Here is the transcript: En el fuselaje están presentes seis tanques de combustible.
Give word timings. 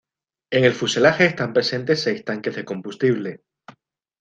En 0.49 0.63
el 0.63 0.73
fuselaje 0.73 1.27
están 1.27 1.53
presentes 1.53 2.01
seis 2.01 2.25
tanques 2.25 2.55
de 2.55 2.65
combustible. 2.65 3.43